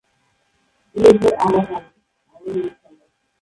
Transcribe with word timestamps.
লেজের 0.95 1.33
আগা 1.45 1.61
কালো। 1.69 2.53